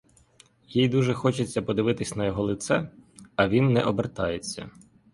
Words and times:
Їй 0.67 0.89
дуже 0.89 1.13
хочеться 1.13 1.61
подивитись 1.61 2.15
на 2.15 2.25
його 2.25 2.43
лице, 2.43 2.89
а 3.35 3.47
він 3.49 3.73
не 3.73 3.83
обертається. 3.83 4.69